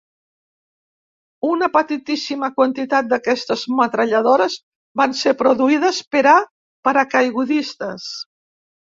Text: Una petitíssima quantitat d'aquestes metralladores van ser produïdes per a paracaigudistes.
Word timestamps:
Una 1.47 1.67
petitíssima 1.73 2.47
quantitat 2.55 3.11
d'aquestes 3.11 3.65
metralladores 3.79 4.55
van 5.01 5.13
ser 5.19 5.33
produïdes 5.43 5.99
per 6.15 6.23
a 6.33 6.33
paracaigudistes. 6.89 8.09